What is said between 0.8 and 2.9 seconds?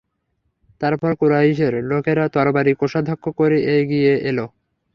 তারপর কুরাইশের লোকেরা তরবারী